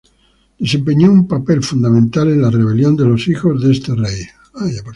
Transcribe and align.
Desempeñó 0.57 1.11
un 1.11 1.27
papel 1.27 1.61
fundamental 1.61 2.29
en 2.29 2.41
la 2.41 2.49
rebelión 2.49 2.95
de 2.95 3.05
los 3.05 3.27
hijos 3.27 3.61
de 3.63 3.71
este 3.71 3.93
rey. 3.93 4.17